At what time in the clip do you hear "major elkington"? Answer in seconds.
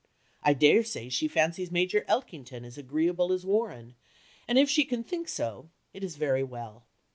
1.69-2.65